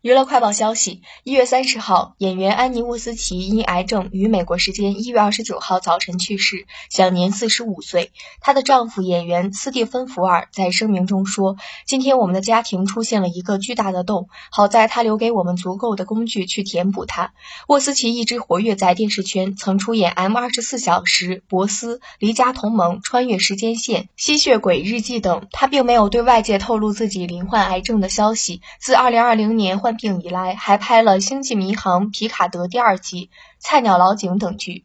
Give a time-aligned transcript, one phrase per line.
[0.00, 8.12] 娱乐快报消息：一月三十号，演员安妮沃斯奇因癌症于美国时间一月二十九号早晨去世，享年四十五岁。
[8.40, 17.32] 她的丈夫演员斯蒂芬福尔在声明中说：“今天我们的家庭出现了一个巨大的洞，好在他留给我们足够的工具去填补它。”
[17.66, 25.48] 沃斯奇一直活跃在电视圈，曾出演《M 二十四小时》《博斯》《离家同盟》《穿越时间线》《吸血鬼日记》等。
[25.50, 28.62] 他并没有对外界透露自己罹患癌症的消息。
[28.78, 33.26] 自二零二零年患病以来，还拍了《星际迷航：皮卡德》第二季、
[33.58, 34.84] 《菜鸟老警》等剧。